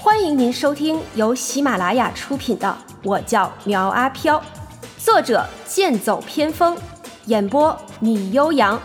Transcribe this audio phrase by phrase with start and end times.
[0.00, 2.68] 欢迎您收听由喜马拉雅出品的
[3.02, 4.38] 《我叫苗阿飘》，
[4.96, 6.78] 作者剑走偏锋，
[7.26, 8.80] 演播米悠扬，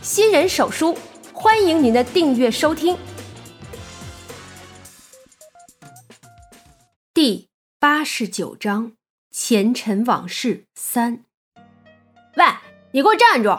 [0.00, 0.96] 新人手书，
[1.34, 2.96] 欢迎您的订阅收听。
[7.12, 8.92] 第八十九章：
[9.30, 11.22] 前尘往事三。
[12.36, 12.44] 喂，
[12.92, 13.54] 你给我站住！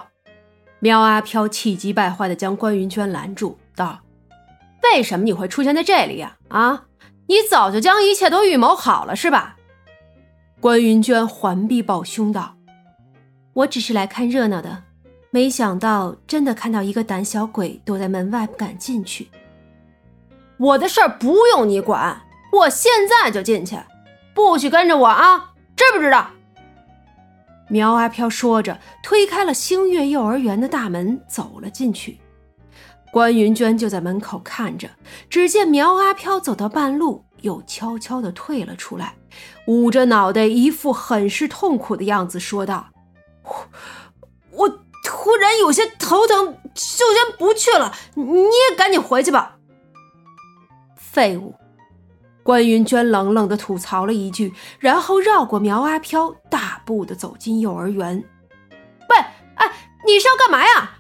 [0.80, 4.00] 苗阿飘气急败坏的将关云娟拦住，道
[4.92, 6.38] ：“为什么你会出现在这里呀？
[6.50, 6.87] 啊，
[7.28, 9.58] 你早就将一切都预谋好了是吧？”
[10.60, 12.56] 关云娟环臂抱胸道
[13.54, 14.84] ：“我只是来看热闹的，
[15.30, 19.30] 没想到真的看到一个胆小鬼躲在门外不敢进去。
[20.58, 22.20] 我的事儿不用你管，
[22.52, 23.78] 我现在就进去，
[24.34, 26.32] 不许跟着我啊，知不知道？”
[27.70, 32.18] 苗阿飘说着，推开了星月幼儿园的大门，走了进去。
[33.12, 34.90] 关云娟就在门口看着，
[35.30, 39.16] 只见苗阿飘走到半路，又悄悄地退了出来，
[39.68, 42.90] 捂着脑袋，一副很是痛苦的样子，说道
[44.52, 44.70] ：“我
[45.04, 47.94] 突然有些头疼，就先不去了。
[48.16, 49.58] 你也赶紧回去吧。”
[50.96, 51.56] 废物。
[52.44, 58.24] 关云娟冷冷地吐槽了一句，然后绕过苗阿飘，大步地走进幼儿园。
[59.10, 59.18] 喂，
[59.56, 59.72] 哎，
[60.06, 60.92] 你是要干嘛呀？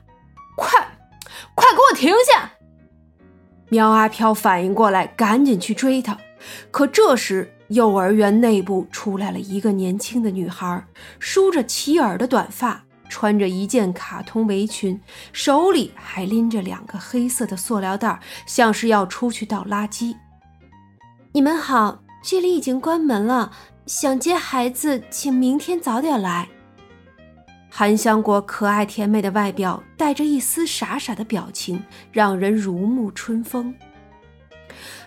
[0.57, 0.86] 快，
[1.97, 2.51] 停下！
[3.69, 6.15] 苗阿飘反应过来，赶紧去追他。
[6.69, 10.85] 可这时，幼儿园内部出来了一个年轻的女孩，
[11.17, 15.01] 梳着齐耳的短发，穿着一件卡通围裙，
[15.33, 20.15] 手里还拎着两个黑色的塑料袋，像是要出去倒垃圾。
[21.31, 23.51] 你们好，这里已经关门了。
[23.87, 26.47] 想接孩子，请明天早点来。
[27.79, 33.71] 韩香果可爱甜美的外表，带着一丝傻傻的表情，让人如沐春风。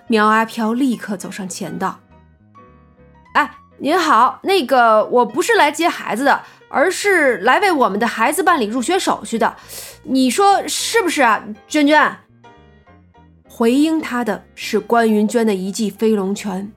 [0.07, 1.99] 苗阿飘立刻走上前道
[3.35, 9.57] ：“哎，您好，那个我不是来接孩子的，而是来为我们的孩子办理入学手续的。
[10.05, 12.19] 你说是不是啊，娟娟？”
[13.51, 16.71] 回应他的是关云娟的一记飞龙拳，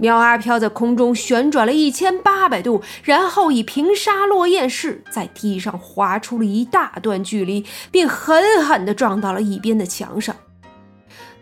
[0.00, 10.34] 苗阿飘在空中旋转了一千八百度，然后以平沙落雁式在地上划出了一大段距离，并狠狠地撞到了一边的墙上。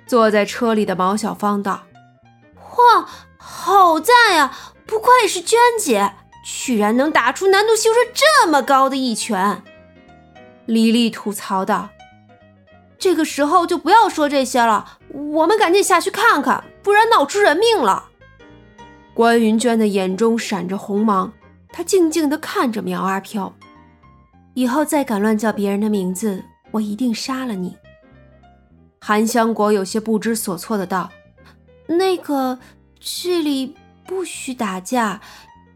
[0.08, 1.84] 坐在车里的毛小芳道
[2.58, 4.52] ：“哇，好赞呀！
[4.84, 6.14] 不愧是娟姐，
[6.44, 9.62] 居然能打出难度系数这么高的一拳。”
[10.66, 11.90] 李丽吐槽道。
[12.98, 18.07] 这个时候就不要说这些了，我们赶紧下去看看，不然闹出人命了。
[19.19, 21.33] 关云娟的眼中闪着红芒，
[21.71, 23.53] 她静静地看着苗阿飘。
[24.55, 27.77] 以后再敢乱叫别人的名字，我一定杀了你。
[29.01, 31.11] 韩香果有些不知所措的道
[31.89, 32.61] ：“那个，
[33.01, 33.75] 这里
[34.06, 35.21] 不许打架，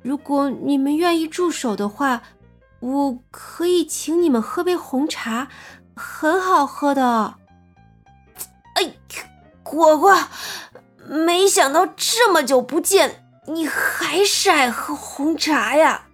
[0.03, 2.23] 如果你们愿意住手的话，
[2.79, 5.49] 我可以请你们喝杯红茶。”
[5.97, 7.35] 很好喝的，
[8.75, 8.95] 哎，
[9.65, 10.17] 果果，
[11.09, 16.07] 没想到这么久不见，你还是爱喝红茶呀！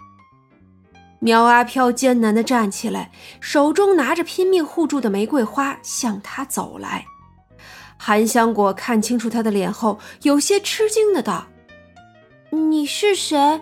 [1.21, 7.05] 苗阿飘艰难的站起来，手中拿着拼命护住的玫瑰花，向他走来。
[7.99, 11.49] 韩香果看清楚他的脸后，有些吃惊的道
[12.51, 13.61] ：“你是谁？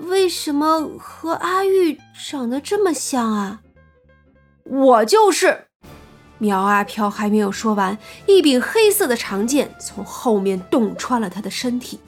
[0.00, 1.98] 为什么和阿玉
[2.28, 3.62] 长得这么像啊？”
[4.64, 5.68] 我就是
[6.36, 7.96] 苗阿飘，还没有说完，
[8.26, 11.98] 一柄黑色的长剑从后面洞穿了他的身体。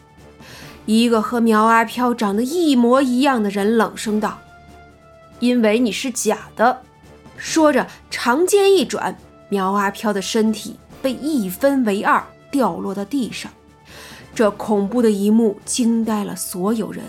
[0.92, 4.40] 一个和苗阿飘长得一模一样的人冷声道
[5.38, 6.82] ：“因为你是假的。”
[7.38, 9.16] 说着，长剑一转，
[9.48, 12.20] 苗阿飘的身体被一分为二，
[12.50, 13.52] 掉落到地上。
[14.34, 17.04] 这恐怖的一幕惊呆了所有人。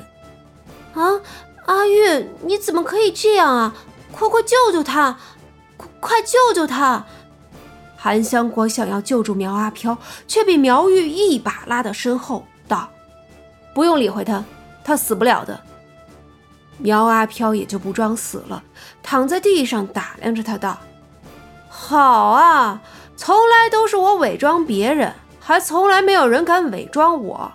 [0.93, 1.19] 啊，
[1.65, 3.75] 阿玉，你怎么可以这样啊？
[4.11, 5.17] 快快救救他！
[5.75, 7.03] 快快救救他！
[7.97, 12.87] 韩香果想要救助苗阿飘，却被苗玉一把拉到身后，道
[13.73, 14.43] ：“不用理会他，
[14.83, 15.59] 他死不了的。”
[16.77, 18.63] 苗阿飘也就不装死了，
[19.03, 20.77] 躺在地上打量着他，道
[21.69, 22.81] ：“好啊，
[23.15, 27.51] 从来都是我伪装别人，还从来没有人敢伪装我。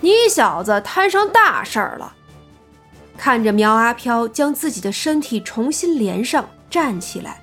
[0.00, 2.14] 你小子摊上大事儿了！”
[3.16, 7.40] 看着苗阿飘将自己的身体重新连上，站起来。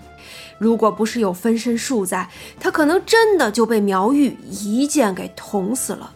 [0.60, 2.30] 如果不是有分身术在，
[2.60, 6.14] 他可能真的就被苗玉一剑给捅死了。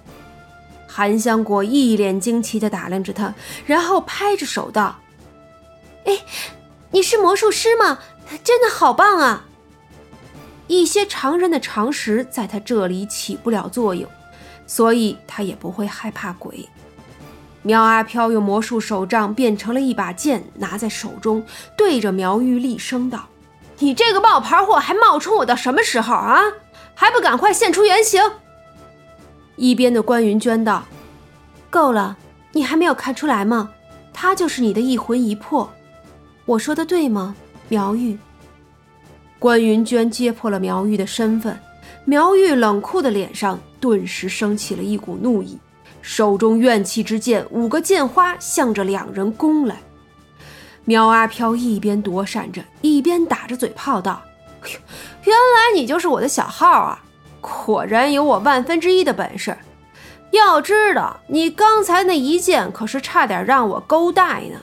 [0.97, 3.31] 韩香果一脸惊奇地打量着他，
[3.67, 4.99] 然后拍着手道
[6.05, 6.21] ：“哎，
[6.89, 7.99] 你是魔术师吗？
[8.43, 9.45] 真的好棒啊！”
[10.65, 14.09] 一些常人的常识在他这里起不了作用，
[14.65, 16.67] 所以他也不会害怕鬼。
[17.61, 21.45] 苗阿飘用魔术手杖变成了一把剑，拿在手中，
[21.77, 23.27] 对着苗玉厉声道
[23.77, 26.41] ：“你这个冒牌货还冒充我到什么时候啊？
[26.95, 28.19] 还不赶快现出原形！”
[29.57, 30.85] 一边的关云娟道
[31.69, 32.15] ：“够了，
[32.53, 33.69] 你还没有看出来吗？
[34.13, 35.69] 他就是你的一魂一魄。
[36.45, 37.35] 我说的对吗，
[37.67, 38.17] 苗玉？”
[39.37, 41.59] 关云娟揭破了苗玉的身份，
[42.05, 45.59] 苗玉冷酷的脸上顿时升起了一股怒意。
[46.01, 49.77] 手中怨气之剑，五个剑花向着两人攻来。
[50.85, 54.21] 苗阿飘一边躲闪着，一边打着嘴炮道
[55.25, 57.03] ：“原来你就是我的小号啊！
[57.65, 59.57] 果然有我万分之一的本事。
[60.31, 64.59] 要知道，你刚才那一剑可是差点让我勾带呢。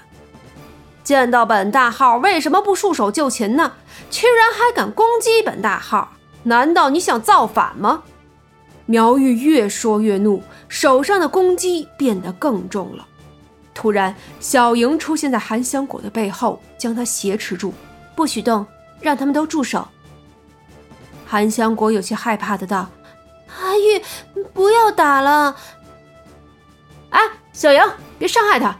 [1.02, 3.72] 见到本大号，为什么不束手就擒呢？
[4.10, 6.12] 居然还敢攻击本大号？
[6.42, 8.02] 难道你想造反吗？”
[8.86, 13.06] 苗玉越说越怒，手上的攻击变得更重了。
[13.72, 17.72] 突然，小莹出现在韩香果的背后，将他挟持住，
[18.14, 18.66] 不许动，
[19.00, 19.88] 让他们都住手。
[21.26, 22.90] 韩香果有些害怕的道
[23.58, 24.02] ：“阿玉，
[24.52, 25.56] 不要打了！
[27.10, 27.20] 哎，
[27.52, 27.80] 小莹，
[28.18, 28.78] 别伤害他！”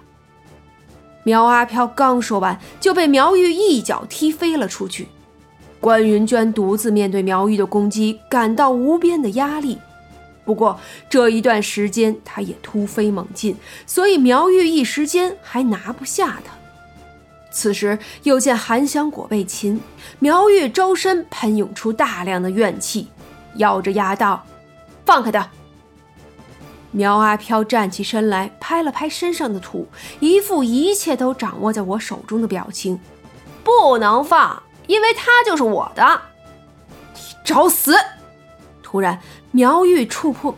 [1.25, 5.09] 苗阿飘刚说完，就被苗玉一脚踢飞了出去。
[5.81, 9.79] 关云娟独自面对苗玉的攻击，感到无边的压力。
[10.45, 13.57] 不过这一段时间，他也突飞猛进，
[13.87, 16.53] 所以苗玉一时间还拿不下他。
[17.55, 19.81] 此时又见韩香果被擒，
[20.19, 23.07] 苗玉周身喷涌出大量的怨气，
[23.59, 24.45] 咬着牙道
[25.07, 25.49] ：“放开他！”
[26.91, 29.87] 苗阿飘站起身来，拍了拍身上的土，
[30.19, 32.99] 一副一切都掌握在我手中的表情
[33.63, 36.21] ：“不能放，因为他就是我的。
[37.15, 37.95] 你找死！”
[38.83, 39.19] 突然。
[39.53, 40.53] 苗玉触碰，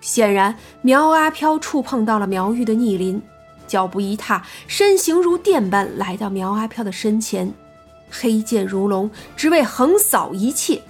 [0.00, 3.22] 显然苗阿飘触碰到了苗玉的逆鳞，
[3.70, 7.54] 脚步一踏，身形如电般来到苗阿飘的身前，
[8.10, 10.82] 黑剑如龙，只为横扫一切。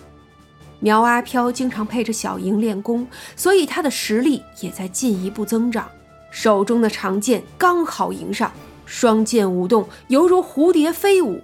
[0.79, 3.07] 苗阿飘经常陪着小莹练功，
[3.37, 5.87] 所以他的实力也在进一步增长，
[6.31, 8.51] 手中的长剑刚好迎上，
[8.87, 11.43] 双剑舞动，犹如蝴蝶飞舞。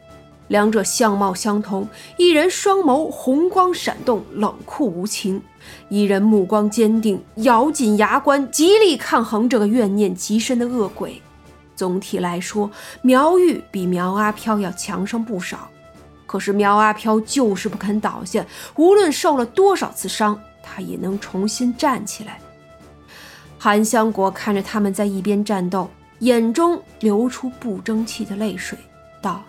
[0.49, 1.87] 两者相貌相同，
[2.17, 5.41] 一人双眸红光闪动，冷酷无情；
[5.89, 11.21] 一人目光坚定，咬紧牙关，极力抗衡这个怨念极深的恶鬼。
[11.77, 12.69] 总体来说，
[13.03, 15.69] 苗玉比苗阿飘要强上不少。
[16.27, 18.45] 可是苗阿飘就是不肯倒下，
[18.75, 22.41] 无论受了多少次伤，他也能重新站起来。
[23.59, 25.89] 韩香国看着他们在一边战斗，
[26.19, 28.77] 眼中流出不争气的泪水，
[29.23, 29.45] 道。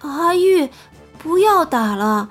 [0.00, 0.68] 阿玉，
[1.18, 2.28] 不要打了。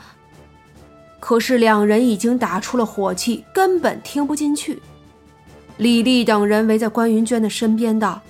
[1.19, 4.81] 可是两人已经打出了火气，根本听不进去。
[5.77, 8.21] 李丽等人围在关云娟的身边，道：“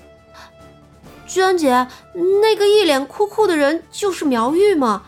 [1.33, 1.88] 娟姐，
[2.41, 5.01] 那个一脸酷酷的人就是苗玉吗？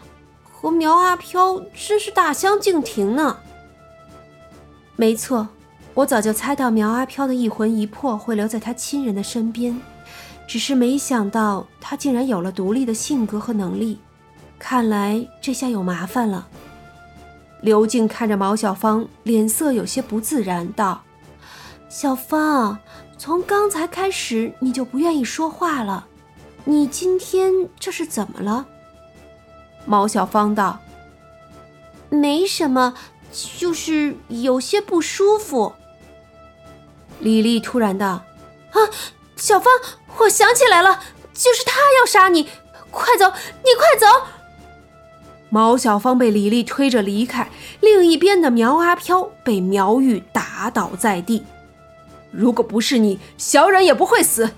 [0.51, 3.37] 和苗阿飘真是大相径庭呢。”
[4.97, 5.49] 没错，
[5.93, 9.79] 我早就猜到苗阿飘的一魂一魄会留在他亲人的身边，
[10.47, 13.99] 只是没想到他竟然有了独立的性格和能力。
[14.57, 16.47] 看来这下有麻烦了。
[17.61, 21.03] 刘静看着毛小芳，脸色有些不自然，道
[21.87, 22.79] ：“小芳，
[23.17, 26.07] 从刚才开始你就不愿意说话了，
[26.65, 28.65] 你今天这是怎么了？”
[29.85, 30.79] 毛小芳道
[32.09, 32.95] ：“没什么，
[33.57, 35.73] 就是有些不舒服。”
[37.19, 38.23] 李丽突然道
[38.73, 38.77] ：“啊，
[39.35, 39.71] 小芳，
[40.17, 41.01] 我想起来了，
[41.33, 42.49] 就是他要杀你，
[42.91, 44.27] 快走，你快走！”
[45.49, 51.45] 毛小芳被李丽推着离开，另一边的苗阿飘被苗玉打倒在地。
[52.31, 54.51] 如果不是你，小冉也不会死。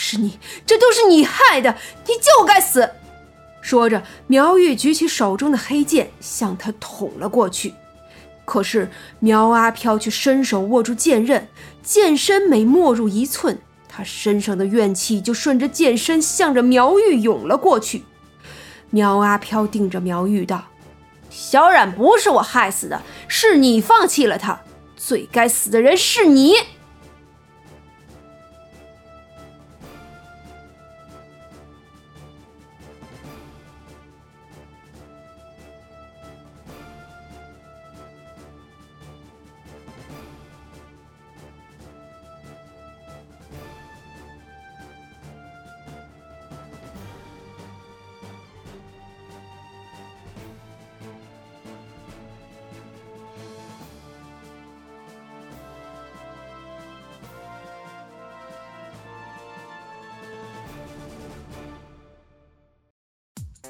[0.00, 1.76] 是你，这都是你害的，
[2.06, 2.88] 你就该死！
[3.60, 7.74] 说着，苗玉举起手中的黑剑向他捅了过去。
[8.44, 11.48] 可是苗阿飘却伸手握住剑刃，
[11.82, 18.04] 剑身每没入一寸，他身上的怨气就顺着剑身向着苗玉涌了过去。
[18.90, 20.64] 苗阿飘盯着苗玉道
[21.28, 24.60] ：“小冉不是我害死的，是你放弃了他，
[24.96, 26.54] 最该死的人是你。”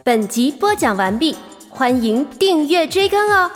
[0.09, 1.37] 本集播讲完毕，
[1.69, 3.51] 欢迎订阅追更哦。